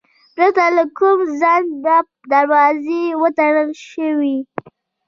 پرته 0.35 0.65
له 0.75 0.83
کوم 0.97 1.19
ځنډه 1.39 1.97
دروازې 2.31 3.03
وتړل 3.21 3.69
شوې. 3.87 4.37